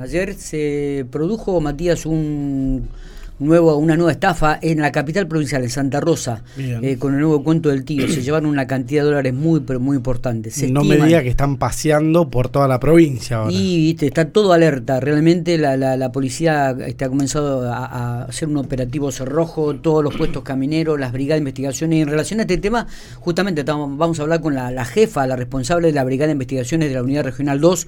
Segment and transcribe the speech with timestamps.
[0.00, 2.88] Ayer se produjo, Matías, un
[3.38, 7.42] nuevo, una nueva estafa en la capital provincial, en Santa Rosa, eh, con el nuevo
[7.42, 8.08] cuento del tío.
[8.08, 10.50] Se llevaron una cantidad de dólares muy, pero muy importante.
[10.68, 13.52] no me diga que están paseando por toda la provincia ahora.
[13.52, 14.06] Y ¿viste?
[14.06, 15.00] está todo alerta.
[15.00, 20.42] Realmente la, la, policía está, ha comenzado a, hacer un operativo cerrojo, todos los puestos
[20.42, 21.98] camineros, las brigadas de investigaciones.
[21.98, 22.86] Y en relación a este tema,
[23.18, 26.88] justamente vamos a hablar con la, la jefa, la responsable de la Brigada de Investigaciones
[26.88, 27.86] de la Unidad Regional 2,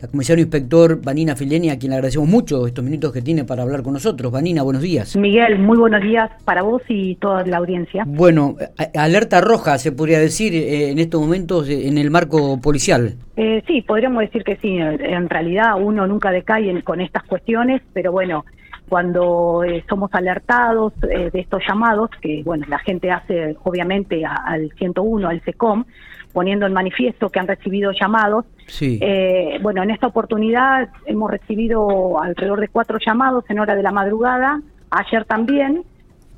[0.00, 3.62] la comisario inspector Vanina Fileni, a quien le agradecemos mucho estos minutos que tiene para
[3.62, 4.30] hablar con nosotros.
[4.30, 4.87] Vanina, buenos días.
[5.16, 8.04] Miguel, muy buenos días para vos y toda la audiencia.
[8.06, 8.56] Bueno,
[8.94, 13.14] alerta roja se podría decir eh, en estos momentos eh, en el marco policial.
[13.36, 14.76] Eh, sí, podríamos decir que sí.
[14.78, 18.44] En realidad uno nunca decae con estas cuestiones, pero bueno,
[18.88, 25.42] cuando somos alertados de estos llamados, que bueno, la gente hace obviamente al 101, al
[25.44, 25.84] SECOM,
[26.32, 28.44] poniendo en manifiesto que han recibido llamados.
[28.66, 28.98] Sí.
[29.02, 33.92] Eh, bueno, en esta oportunidad hemos recibido alrededor de cuatro llamados en hora de la
[33.92, 34.60] madrugada,
[34.90, 35.82] ayer también.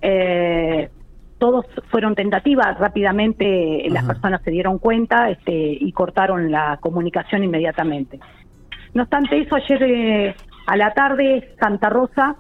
[0.02, 0.88] Eh,
[1.38, 8.20] todos fueron tentativas, rápidamente las personas se dieron cuenta este, y cortaron la comunicación inmediatamente.
[8.92, 10.34] No obstante eso, ayer eh,
[10.66, 12.36] a la tarde Santa Rosa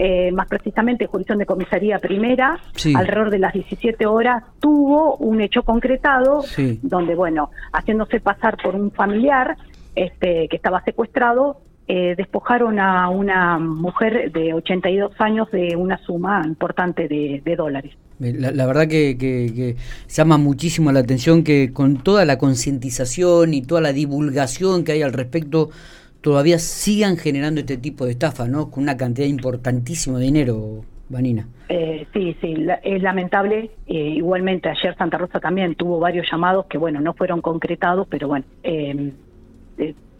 [0.00, 2.56] eh, más precisamente jurisdicción de comisaría primera,
[2.94, 6.44] alrededor de las 17 horas, tuvo un hecho concretado
[6.82, 9.56] donde, bueno, haciéndose pasar por un familiar
[9.96, 16.42] este, que estaba secuestrado, eh, despojaron a una mujer de 82 años de una suma
[16.44, 17.92] importante de, dólares.
[18.18, 19.76] La, verdad que, que,
[20.08, 25.02] llama muchísimo la atención que con toda la concientización y toda la divulgación que hay
[25.02, 25.70] al respecto,
[26.20, 28.70] todavía sigan generando este tipo de estafa, ¿no?
[28.70, 31.48] Con una cantidad importantísima de dinero, Vanina.
[31.70, 33.70] Eh, sí, sí, es lamentable.
[33.86, 38.28] Eh, igualmente ayer Santa Rosa también tuvo varios llamados que, bueno, no fueron concretados, pero
[38.28, 39.12] bueno, eh,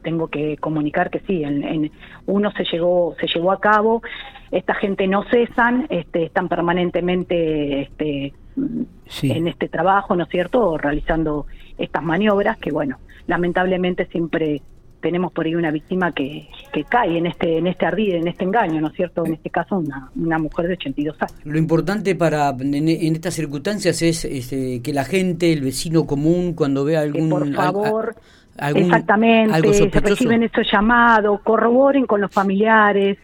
[0.03, 1.91] tengo que comunicar que sí, en,
[2.27, 4.03] uno se llegó, se llevó a cabo.
[4.51, 8.33] Esta gente no cesan, este, están permanentemente este,
[9.23, 14.63] en este trabajo, ¿no es cierto?, realizando estas maniobras que, bueno, lamentablemente siempre
[15.01, 18.45] tenemos por ahí una víctima que, que cae en este en este ardid, en este
[18.45, 19.25] engaño, ¿no es cierto?
[19.25, 21.35] En este caso, una, una mujer de 82 años.
[21.45, 26.85] Lo importante para en, estas circunstancias es, este, que la gente, el vecino común, cuando
[26.85, 27.29] vea algún...
[27.31, 28.17] por favor,
[28.59, 33.19] exactamente, se reciben esos llamados, corroboren con los familiares,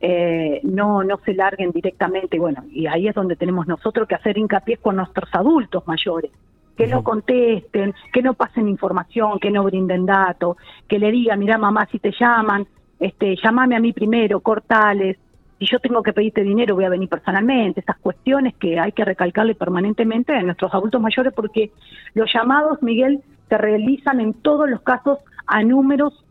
[0.00, 4.38] eh, no, no se larguen directamente, bueno, y ahí es donde tenemos nosotros que hacer
[4.38, 6.30] hincapié con nuestros adultos mayores
[6.76, 11.56] que no contesten, que no pasen información, que no brinden datos, que le digan, mira
[11.56, 12.66] mamá, si te llaman,
[13.00, 15.16] este, llámame a mí primero, cortales,
[15.58, 19.04] si yo tengo que pedirte dinero voy a venir personalmente, esas cuestiones que hay que
[19.04, 21.70] recalcarle permanentemente a nuestros adultos mayores porque
[22.14, 26.24] los llamados, Miguel, se realizan en todos los casos a números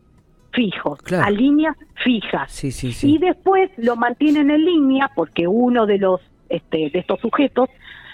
[0.52, 2.64] fijos, a líneas fijas.
[3.02, 7.68] Y después lo mantienen en línea porque uno de los este, de estos sujetos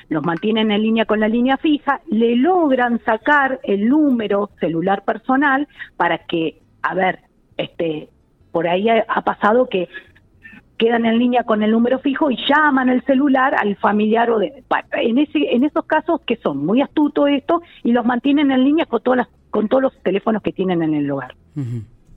[0.08, 5.68] los mantienen en línea con la línea fija, le logran sacar el número celular personal
[5.96, 7.20] para que, a ver,
[7.56, 8.08] este,
[8.50, 9.88] por ahí ha, pasado que
[10.82, 14.64] quedan en línea con el número fijo y llaman el celular al familiar o de,
[14.92, 18.86] en ese en esos casos que son muy astutos esto y los mantienen en línea
[18.86, 21.36] con todas las, con todos los teléfonos que tienen en el lugar.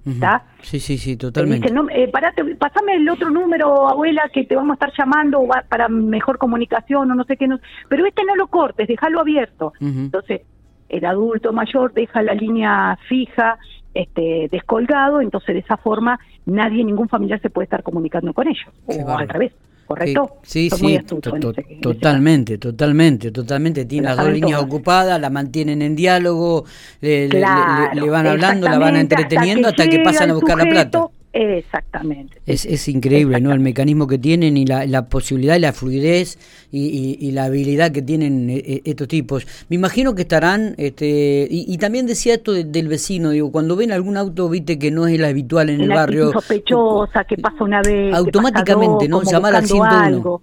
[0.04, 0.46] ¿Está?
[0.62, 1.72] Sí, sí, sí, totalmente.
[1.72, 2.12] no, eh,
[2.60, 7.16] pasame el otro número, abuela, que te vamos a estar llamando para mejor comunicación o
[7.16, 7.48] no sé qué.
[7.48, 7.60] No,
[7.90, 9.74] pero este no lo cortes, déjalo abierto.
[9.80, 10.42] Entonces,
[10.90, 13.58] el adulto mayor deja la línea fija,
[13.96, 18.68] este, descolgado, entonces de esa forma nadie, ningún familiar se puede estar comunicando con ellos,
[18.86, 19.54] o al revés.
[19.86, 20.38] ¿correcto?
[20.44, 23.86] Sí, sí, totalmente, totalmente, totalmente.
[23.86, 26.66] Tiene las dos líneas ocupadas, la mantienen en diálogo,
[27.02, 31.08] le, van hablando, la van entreteniendo hasta que, pasan a buscar la plata.
[31.38, 32.38] Exactamente.
[32.46, 33.52] Es, es increíble, ¿no?
[33.52, 36.40] El mecanismo que tienen y la, la posibilidad y la fluidez
[36.72, 39.46] y, y, la habilidad que tienen eh, eh, estos tipos.
[39.68, 44.16] Me imagino que estarán, este, y, también decía esto del vecino, digo, cuando ven algún
[44.16, 46.32] auto, viste que no es el habitual en el barrio.
[46.32, 48.16] sospechosa, que pasa una vez.
[48.16, 49.22] Automáticamente, ¿no?
[49.22, 50.42] Llamar al 101.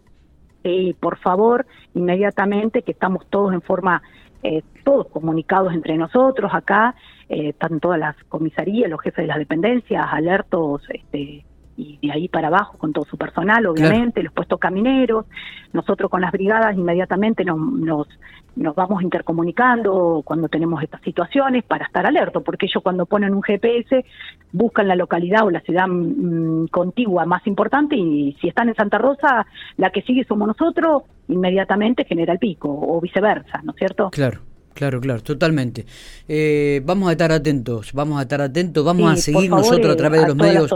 [0.63, 1.65] Sí, por favor,
[1.95, 4.03] inmediatamente, que estamos todos en forma,
[4.43, 6.95] eh, todos comunicados entre nosotros acá,
[7.29, 11.45] eh, están todas las comisarías, los jefes de las dependencias, alertos, este,
[11.77, 15.27] y de ahí para abajo con todo su personal, obviamente, los puestos camineros.
[15.73, 18.09] Nosotros con las brigadas inmediatamente nos, nos,
[18.57, 23.43] nos, vamos intercomunicando cuando tenemos estas situaciones para estar alertos, porque ellos cuando ponen un
[23.43, 24.05] GPS
[24.53, 28.99] buscan la localidad o la ciudad mm, contigua más importante y si están en Santa
[28.99, 29.47] Rosa,
[29.79, 34.11] la que sigue somos nosotros, inmediatamente genera el pico o viceversa, ¿no es cierto?
[34.11, 34.41] Claro.
[34.75, 35.85] Claro, claro, totalmente.
[36.27, 40.23] Eh, vamos a estar atentos, vamos a estar atentos, vamos a seguir nosotros a través
[40.23, 40.73] de los medios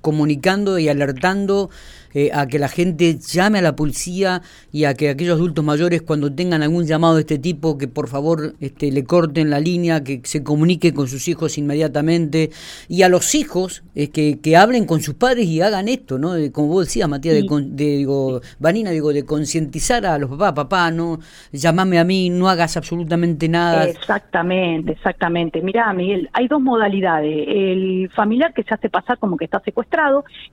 [0.00, 1.70] comunicando y alertando
[2.14, 4.40] eh, a que la gente llame a la policía
[4.72, 8.08] y a que aquellos adultos mayores cuando tengan algún llamado de este tipo que por
[8.08, 12.50] favor este, le corten la línea, que se comunique con sus hijos inmediatamente
[12.88, 16.32] y a los hijos eh, que, que, hablen con sus padres y hagan esto, ¿no?
[16.52, 17.42] como vos decías, Matías, de,
[17.74, 21.20] digo, Vanina, digo, de concientizar a los papás, papá, no,
[21.52, 23.84] llamame a mí, no hagas absolutamente nada.
[23.84, 25.60] Exactamente, exactamente.
[25.60, 27.44] Mirá, Miguel, hay dos modalidades.
[27.48, 29.87] El familiar que se hace pasar como que está secuestrado,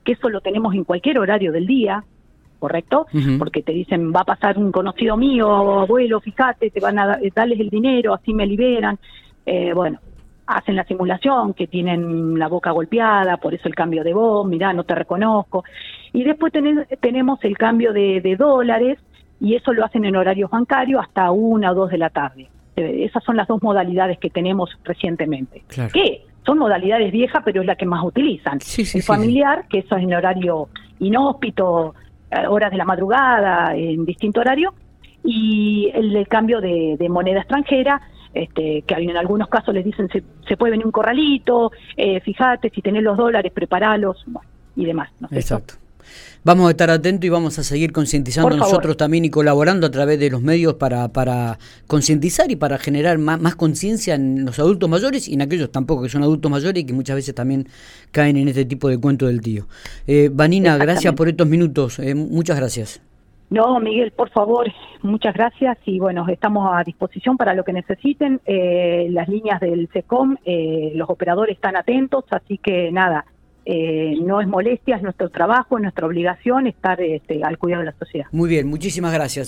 [0.04, 2.04] que eso lo tenemos en cualquier horario del día,
[2.58, 3.06] ¿correcto?
[3.38, 7.60] Porque te dicen, va a pasar un conocido mío, abuelo, fíjate, te van a darles
[7.60, 8.98] el dinero, así me liberan.
[9.44, 10.00] Eh, bueno,
[10.46, 14.72] hacen la simulación, que tienen la boca golpeada, por eso el cambio de voz, mirá,
[14.72, 15.64] no te reconozco.
[16.12, 18.98] Y después tenemos el cambio de, dólares,
[19.40, 22.48] y eso lo hacen en horarios bancarios hasta una o dos de la tarde.
[22.76, 25.62] Eh, esas son las dos modalidades que tenemos recientemente.
[25.92, 26.22] ¿Qué?
[26.46, 28.60] Son modalidades viejas, pero es la que más utilizan.
[28.78, 30.68] el familiar, que eso es en horario
[31.00, 31.94] inhóspito,
[32.30, 34.72] eh, horas de la madrugada, en distinto horario,
[35.24, 38.00] y el, cambio de, moneda extranjera,
[38.32, 42.70] este, que en algunos casos les dicen se, se puede venir un corralito, eh, fíjate,
[42.70, 44.24] si tenés los dólares, preparalos,
[44.76, 45.10] y demás.
[45.32, 45.74] Exacto.
[46.44, 50.18] Vamos a estar atentos y vamos a seguir concientizando nosotros también y colaborando a través
[50.20, 54.88] de los medios para, para concientizar y para generar más, más conciencia en los adultos
[54.88, 57.66] mayores y en aquellos tampoco que son adultos mayores y que muchas veces también
[58.12, 59.66] caen en este tipo de cuento del tío.
[60.06, 61.98] Eh, Vanina, gracias por estos minutos.
[61.98, 63.00] Eh, muchas gracias.
[63.48, 64.66] No, Miguel, por favor,
[65.02, 68.40] muchas gracias y bueno, estamos a disposición para lo que necesiten.
[68.44, 73.24] Eh, las líneas del SECOM, eh, los operadores están atentos, así que nada,
[73.68, 77.86] eh, no es molestia, es nuestro trabajo, es nuestra obligación estar este, al cuidado de
[77.86, 78.26] la sociedad.
[78.30, 79.44] Muy bien, muchísimas gracias.